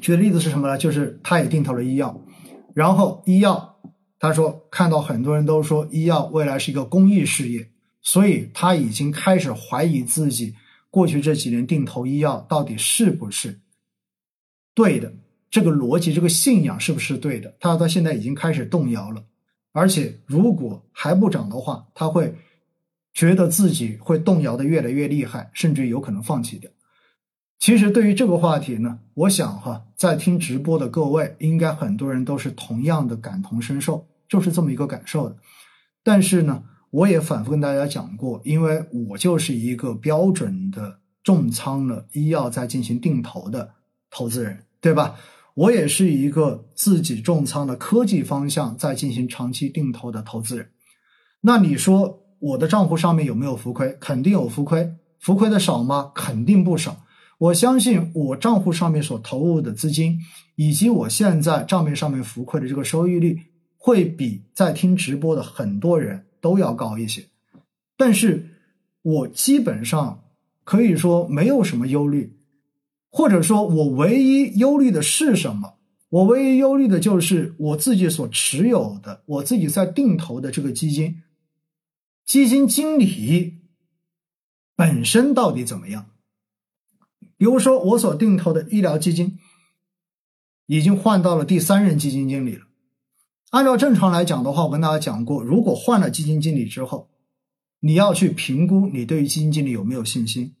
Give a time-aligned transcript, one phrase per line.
[0.00, 0.78] 举的例子是什么呢？
[0.78, 2.20] 就是他也定投了医药，
[2.74, 3.76] 然后医药
[4.18, 7.70] 他说看到很多人都说医药未来是一个公益事业，
[8.02, 10.54] 所以他已经开始怀疑自己
[10.90, 13.60] 过去这几年定投医药到底是不是
[14.74, 15.12] 对的，
[15.50, 17.54] 这个逻辑、这个信仰是不是对的？
[17.60, 19.24] 他到现在已经开始动摇了，
[19.72, 22.34] 而且如果还不涨的话，他会
[23.12, 26.70] 觉得自己会动摇的越来越厉害，甚至有可能放弃掉。
[27.60, 35.36] 其实对于这个话题呢，我想哈，在听直播的各位，应该很多人都是同样的感同身受，就是这么一个感受的。
[36.02, 43.72] 但是呢，我也反复跟大家讲过，因为我就是一个标准的重仓了医药在进行定投的
[44.10, 45.16] 投资人，对吧？
[45.52, 50.70] 我也是一个自己重仓的科技方向在进行长期定投的投资人。
[51.42, 53.94] 那你说我的账户上面有没有浮亏？
[54.00, 56.10] 肯定有浮亏，浮亏的少吗？
[56.14, 56.96] 肯定不少。
[57.40, 60.18] 我相信我账户上面所投入的资金，
[60.56, 63.40] 以及我现在账面上面浮亏的这个收益率，
[63.78, 67.24] 会比在听直播的很多人都要高一些。
[67.96, 68.46] 但是，
[69.00, 70.22] 我基本上
[70.64, 72.36] 可以说没有什么忧虑，
[73.10, 75.76] 或者说我唯一忧虑的是什么？
[76.10, 81.22] 我唯一忧虑的就是我自己所持有的，我自己在定投的这个基金，
[82.26, 83.54] 基金经理
[84.76, 86.04] 本身到底怎么样？
[87.40, 89.38] 比如说，我所定投的医疗基金
[90.66, 92.66] 已经换到了第三任基金经理了。
[93.48, 97.08] 按照正常来讲的话，我跟大家讲过，如果换了基金经理之后，
[97.80, 100.54] 你要去评估你对于基金经理有没有信心。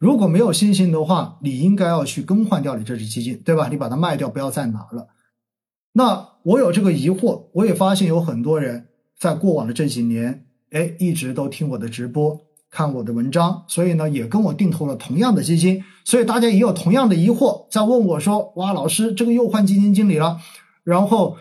[0.00, 3.68] 如果没有信心的话，你应该要去更换掉你这支基金，对吧？
[3.68, 5.10] 你把它卖掉，不要再拿了。
[5.92, 12.40] 那我有这个疑惑，我也发现有很多人在过往的这几年，哎，一直都听我的直播。
[12.74, 20.40] 看我的文章，所以呢也跟我定投了同样的基金，所以大家也有同样的疑惑，在问我说：“哇，老师，这个又换基金经理了，
[20.82, 21.36] 然后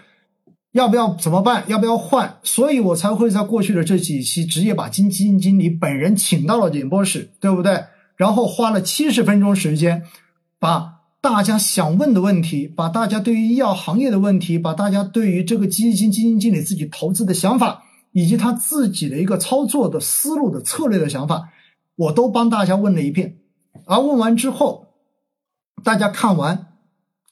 [0.74, 1.64] 要不要怎么办？
[1.66, 7.86] 要不要换？”所以我才会在过去的这几期直接把金基金经理本人请到了演播室，对不对？
[8.16, 10.04] 然后花了七十分钟时间，
[10.60, 17.86] 把大家想问的问题，把大家对于医药行业的问题，把大家对于这个基金基金经理自己投资的想法。
[18.14, 21.50] 以及他自己的一个操作的思路的策略的想法，
[21.96, 23.40] 我都帮大家问了一遍。
[23.86, 24.94] 而问完之后，
[25.84, 26.74] 大家看完，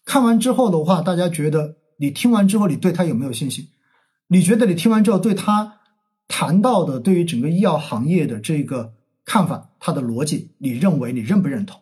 [0.03, 3.69] 看完之后的话，大家觉得你听完之后，你对他有没有信心？
[4.27, 5.79] 你觉得你听完之后，对他
[6.27, 8.93] 谈到的对于整个医药行业的这个
[9.23, 11.79] 看法，他的逻辑，你认为你认不认同？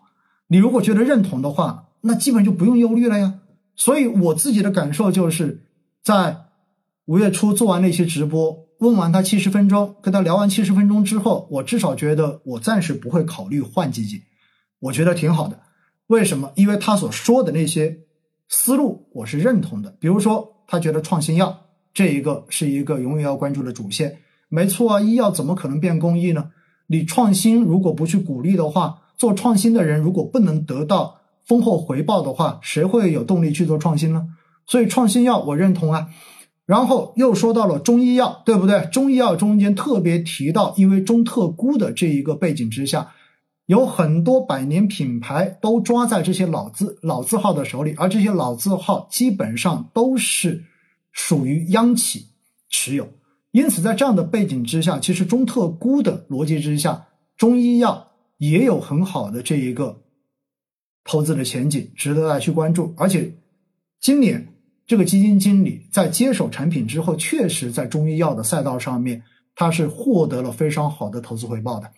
[0.47, 3.39] 你如果觉得认同的话，那基本就不用忧虑了呀。
[3.75, 5.63] 所以我自己的感受就是
[6.03, 6.47] 在
[7.05, 8.68] 五月初做完那些直播。
[8.79, 14.21] 问完他七十分钟，跟他聊完七十分钟之后，我至少觉得我暂时不会考虑换基金，
[14.79, 15.59] 我觉得挺好的。
[16.07, 16.51] 为什么？
[16.55, 17.99] 因为他所说的那些
[18.47, 19.93] 思路我是认同的。
[19.99, 24.19] 比如说，他觉得创新药这一个是一个永远要关注的主线。
[24.47, 26.51] 没错啊，医药怎么可能变公益呢？
[26.87, 34.29] 你创新如果不去鼓励的话，做创新的人如果不能得到丰厚回报的话，谁会有动力去做创新呢？
[34.65, 36.07] 所以创新药我认同啊。
[36.69, 38.87] 然后又说到了中医药，对不对？
[38.91, 43.11] 中医药中间特别提到，因为中特估的这一个背景之下，
[43.65, 50.63] 有很多百年品牌都抓在这些老字老字号的手里，而这些老字号基本上都是
[51.11, 52.27] 属于央企
[52.69, 53.09] 持有。
[53.49, 60.03] 因此，在这样的背景之下，其实中特估的逻辑之下，中医药也有很好的这一个
[61.03, 62.93] 投资的前景，值得大家去关注。
[62.95, 63.33] 而且
[63.99, 64.53] 今年。
[64.89, 69.21] 这个基金经理在接手产品之后，确实在中医药的赛道上面，
[69.53, 71.91] 他是获得了非常好的投资回报的。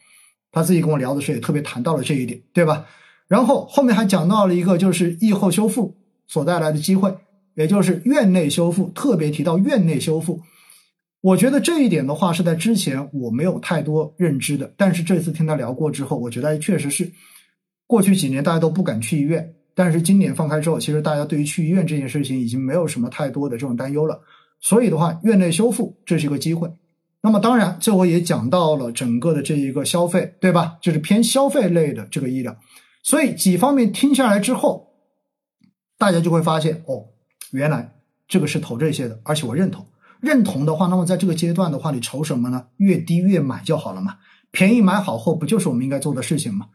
[0.51, 2.85] 他自己跟我聊的时候也特别谈到了这一点，对吧？
[3.29, 5.95] 然后后面还讲到了一个就是疫后修复
[6.27, 7.15] 所带来的机会，
[7.55, 10.41] 也就是院内修复，特别提到院内修复。
[11.21, 17.09] 我觉得这一点的话是在之前我没有太多认知的，但是这次听他聊过之后，我觉得确实是
[17.87, 19.53] 过去几年大家都不敢去医院。
[19.73, 24.21] 但是今年放开之后，其实大家对于去医院这件事情已经没有什么太多的这种担忧了。
[24.59, 26.71] 所以的话，院内修复这是一个机会。
[27.23, 30.77] 那么当然，最后也讲到了整个的这一个消费，对吧？
[30.81, 32.55] 就是偏消费类的这个医疗。
[33.03, 34.87] 所以几方面听下来之后，
[35.97, 37.05] 大家就会发现，哦，
[37.51, 37.93] 原来
[38.27, 39.85] 这个是投这些的，而且我认同。
[40.19, 42.67] 认同的话，那么在这个阶段的话，你愁什么呢？
[42.77, 44.17] 越低越买就好了嘛，
[44.51, 46.67] 便宜买好货，不就是我们应该做的事情吗？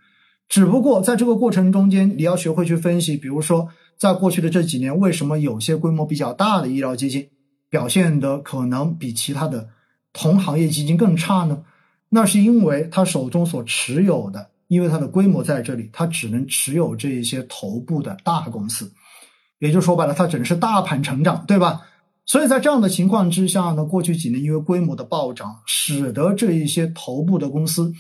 [0.49, 7.29] 只不过在这个过程中间，你要学会去分析，比如说，在过去的这几年，为什么有些规模比较大的医疗基金
[7.69, 9.69] 表现的可能比其他的
[10.13, 11.65] 同行业基金更差呢？
[12.11, 18.93] 那是因为他手中所持有的因为它的规模在这里，它只能持有这一些头部的大公司，
[19.59, 21.83] 也就说白了，它只能是大盘成长，对吧？
[22.25, 27.93] 所以在这样的情况之下呢，过去几年因为规模的暴涨，使得这一些头部的公司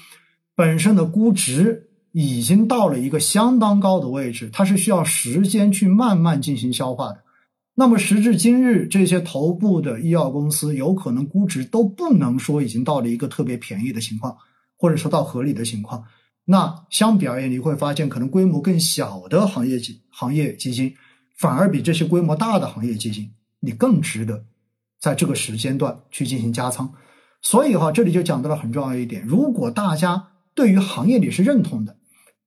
[0.57, 1.86] 本身的估值
[2.19, 7.23] 已经到了一个相当高的位置，它是需要时间去慢慢进行消化的。
[7.75, 14.35] 那么时至今日，这些头部的医药公司有可能估值都不能说已经到了一个特别便宜的情况，
[14.79, 16.03] 或者说到合理的情况。
[16.47, 20.95] 那相比而言，你会发现可能规模更小的行业基行业基金，
[21.37, 23.31] 反而比这些规模大的行业基金，
[23.61, 24.43] 你更值得
[24.99, 26.91] 在这个时间段去进行加仓。
[27.43, 31.95] 所以哈，这里就讲到了很重要一点：如果大家对于行业你是认同的，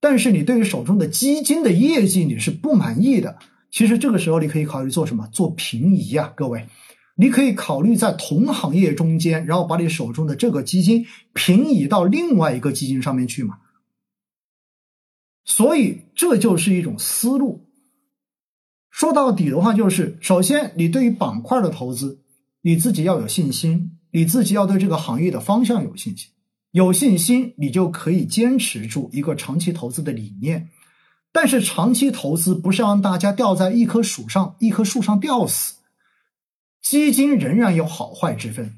[0.00, 3.38] 但是你对于手中的基金的业绩你是不满意的。
[3.70, 5.28] 其实这个时候你可以考虑做什么？
[5.30, 6.66] 做平移啊，各位，
[7.14, 13.58] 你可以考虑在同行业中间，然后把你手中的这个基金平移到另外一个基金上面去嘛。
[15.44, 17.68] 所以这就是一种思路。
[18.90, 22.22] 说到底的话，就是首先你对于板块的投资，
[22.62, 26.30] 你自己要有信心，你自己要对这个行业的方向有信心，
[26.72, 30.68] 有信心你就可以坚持住一个长期投资的理念。
[31.32, 35.74] 但是长期投资不是让大家吊在一棵树上，一棵树上吊死。
[36.82, 38.74] 基金仍然有好坏之分，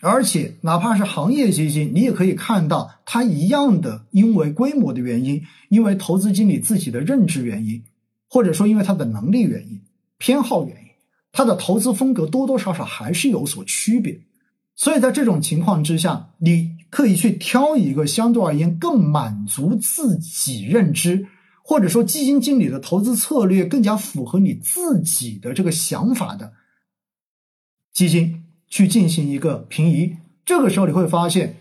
[0.00, 7.82] 而且哪怕是行业基金，你也可以看到它一样的，因为规模的原因，因为投资经理自己的认知原因，
[8.28, 9.80] 或者说因为他的能力原因、
[10.18, 10.90] 偏好原因，
[11.32, 14.20] 他的投资风格多多少少还是有所区别。
[14.76, 21.26] 所以在这种情况之下，你可以去挑一个相对而言更满足自己认知。
[21.66, 26.52] 或者说，基金经理的投资策略更加符合你自己的这个想法的
[27.92, 31.56] 基金去进行一个平移，这个时候你会发现，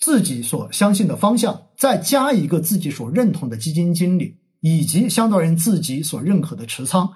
[0.00, 7.12] 自己所相信的方向，再加一个自己所认同的基金经理，以及相对而言自己所认可的持仓，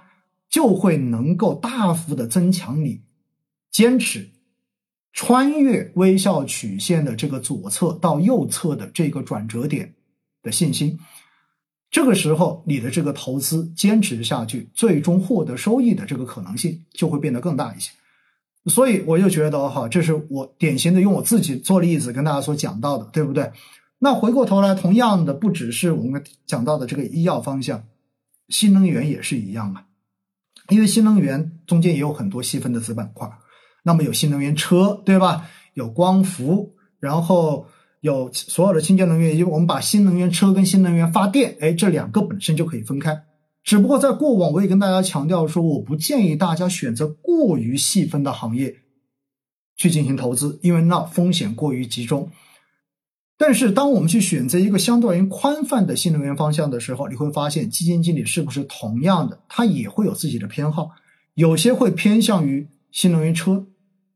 [0.51, 3.01] 就会能够大幅的增强你
[3.71, 4.31] 坚持
[5.13, 9.95] 穿越微笑曲线的这个左侧到右侧的这个转折点。
[10.43, 10.99] 的信心，
[11.91, 17.91] 这个时候你的这个投资坚持下去，最终获得收益的这个可能性就会变得更大一些。
[18.65, 23.53] 所以我就觉得哈，这是我典型的用我自己做例子跟大家所讲到的，对不对？
[23.99, 27.85] 那回过头来，同样的不只是我们讲到的这个医药方向，
[28.49, 29.85] 新能源也是一样啊。
[30.71, 33.31] 因为新能源中间也有很多细分的子板块，
[33.83, 35.49] 那么有新能源车，对吧？
[35.75, 37.67] 有光伏，然后。
[38.03, 43.25] 有所有的清洁能源，因为我们把新能源车跟新能源发电，哎，这两个本身就可以分开。
[43.63, 48.75] 只不过在过往，我也跟大家强调说，我不建议大家选择过于细分的行业
[49.77, 52.31] 去进行投资，因为那风险过于集中。
[53.37, 60.93] 但是，当我们去选择一个相对而言宽泛的新能源方向的时候，你会发现基金经理是不是同样的，他也会有自己的偏好，
[61.35, 63.67] 有些会偏向于新能源车、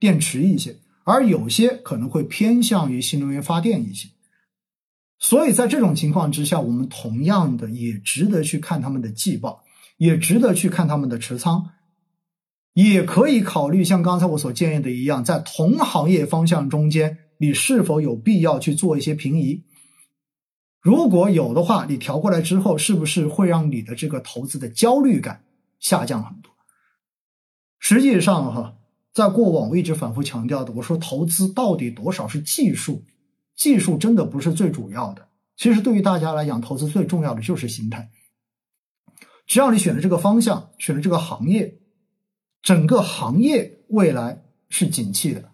[0.05, 0.77] 电池一些。
[1.07, 4.09] 而有些可能会偏向于新能源发电一些，
[5.19, 9.63] 所以在这种情况之下，我们同样的也值得去看他们的季报，
[9.99, 11.73] 也值得去看他们的持仓，
[12.73, 19.63] 也可以考虑像刚才我所建议的一样，在同行业方向中间，你是否有必要去做一些平移？
[20.81, 25.45] 如果有的话，你调过来之后，是不是会让你的这个投资的焦虑感
[25.79, 26.51] 下降很多？
[27.79, 28.79] 实际上，哈。
[29.15, 33.05] 在过往，我一直反复强调的，我说投资到底多少是技术，
[33.55, 35.29] 技术真的不是最主要的。
[35.57, 38.11] 其实对于大家来讲，投资最重要的就是心态。
[39.47, 41.79] 只要你选了这个方向，选了这个行业，
[42.61, 45.51] 整个行业未来是景气的，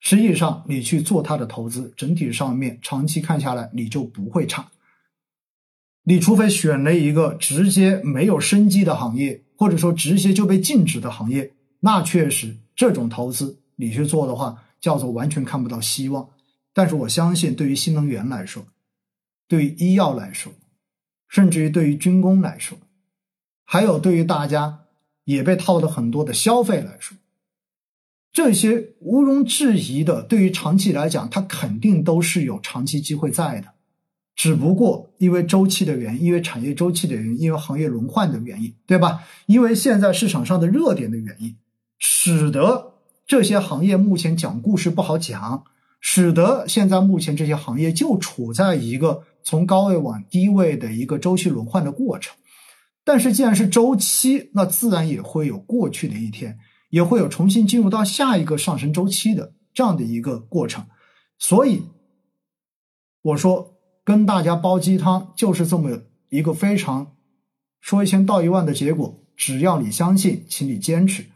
[0.00, 4.70] 实际上你去做它的投资，整体上面长期看下来，你就不会差。
[6.04, 12.56] 你除非选了一个直接没有生机的行业，或者说直接就被禁止的行业，那确实。
[12.76, 16.28] 这种投资你去做的话，叫做完全看不到希望。
[16.72, 18.66] 但是我相信，对于新能源来说，
[19.48, 20.52] 对于医药来说，
[21.26, 22.76] 甚至于对于军工来说，
[23.64, 24.80] 还有对于大家
[25.24, 27.16] 也被套的很多的消费来说，
[28.30, 33.68] 这些毋庸置疑的，对于长期来讲，它肯定都是有长期机会在的。
[34.34, 39.24] 只不过因为周期的原因，因为产业周期的原因，因为行业轮换的原因，对吧？
[39.46, 41.56] 因为现在市场上的热点的原因。
[41.98, 42.94] 使得
[43.26, 45.64] 这些行业目前讲故事不好讲，
[46.00, 52.36] 使得现在目前这些行业就处在一个从高位往低位的一个周期轮换的过程。
[53.04, 56.58] 但是既然是周期，那自然也会有过去的一天，
[56.90, 60.84] 也会有重新进入到下一个上升周期的这样的一个过程。
[61.38, 61.82] 所以，
[63.22, 67.14] 我说跟大家煲鸡汤就是这么一个非常
[67.80, 71.26] 说一千道一万的结果，只要你相信，请你坚持。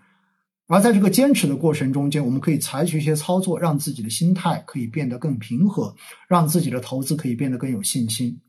[0.72, 5.92] 而在这个坚持的过程中间，我们可以采取一些操作，让自己的心态可以变得更平和，
[6.28, 8.40] 让自己的投资可以变得更有信心。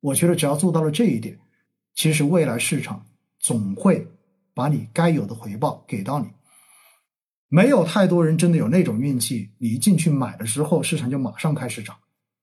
[0.00, 1.38] 我觉得只要做到了这一点，
[1.94, 3.06] 其实未来市场
[3.38, 4.04] 总会
[4.54, 6.26] 把你该有的回报给到你。
[7.48, 11.94] 没有太多人真的有那种运气，你一进去买的时候，市场就马上开始涨，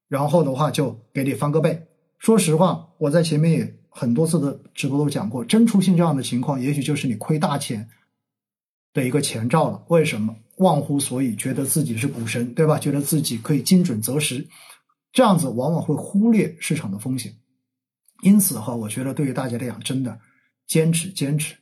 [0.08, 1.86] 然后的话就给你翻个倍。
[2.20, 7.89] 说实话，我在前面也很多次的直播都讲过，真出现这样的情况，也许就是你亏大钱。
[8.96, 12.80] 的一个前兆了，为什么忘乎所以，觉得自己是股神，对吧？
[12.80, 14.48] 觉得自己可以精准择时，
[15.12, 17.36] 这样子往往会忽略市场的风险。
[18.24, 20.18] 因此哈，我觉得对于大家来讲，真的
[20.66, 21.56] 坚持坚持，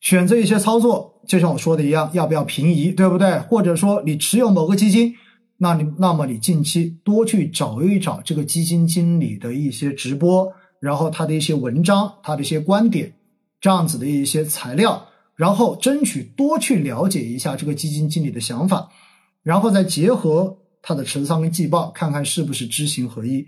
[0.00, 3.38] 选择一些操作，就像我说的一样，要不要平移，对不对？
[3.40, 5.14] 或者说你持有某个基金，
[5.58, 13.12] 那你那么你近期多去找一找这个基金经理的一些直播，然后他的一些文章，他的一些观点，
[13.60, 15.08] 这样子的一些材料。
[15.36, 18.90] 然后争取多去了解一下这个基金经理的想法，
[19.42, 23.46] 然后再结合他的持仓跟季报，看看是不是知行合一，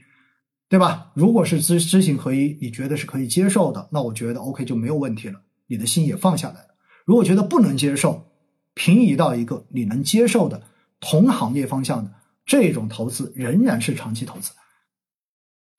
[0.69, 1.13] 对吧？
[1.15, 6.69] 如果是知知行合一，你觉得是可以接受的，那我觉得 OK 就没有问题了，你的心也放下来了。
[7.05, 8.27] 如果觉得不能接受，
[8.75, 10.63] 平移到一个你能接受的
[10.99, 12.11] 同行业方向的
[12.45, 14.51] 这种投资，仍然是长期投资。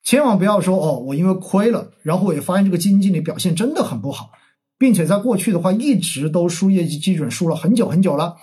[0.04, 4.32] 千万不要说哦，我因为亏了，然后我也发现这个基金经理表现真的很不好。
[4.78, 8.38] 并且在过去的话，一直都输业绩基准，输了很久很久了。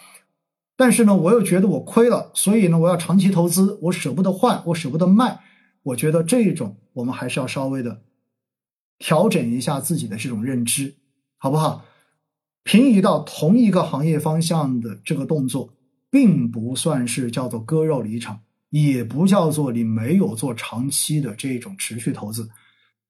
[0.76, 5.40] 但是呢，我又觉得我亏了，所以呢，我要长期投资，我舍不得换，我舍不得卖。
[5.84, 8.02] 我觉得这种我们还是要稍微的
[8.98, 10.94] 调整一下自己的这种认知，
[11.38, 11.84] 好不好？
[12.64, 15.74] 平移到同一个行业方向的这个动作，
[16.10, 22.48] 并不算是叫做割肉离场，也不叫做你没有做长期的这种持续投资，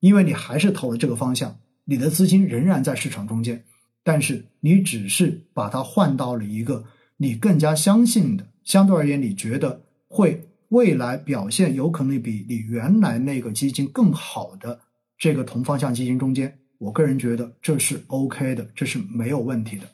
[0.01, 1.57] 因为你还是投了这个方向。
[1.85, 3.63] 你的资金仍然在市场中间，
[4.03, 6.85] 但是你只是把它换到了一个
[7.17, 14.81] 你更加相信的，相对而言你觉得会未来表现有可能比你原来那个基金更好的
[15.19, 16.59] 这个同方向基金中间。
[16.79, 19.85] 我个人觉得这是 OK 的，这是没有问题的。